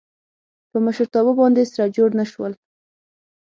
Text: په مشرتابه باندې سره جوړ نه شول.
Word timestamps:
په 0.71 0.77
مشرتابه 0.85 1.31
باندې 1.39 1.63
سره 1.71 1.93
جوړ 1.95 2.09
نه 2.19 2.25
شول. 2.31 2.53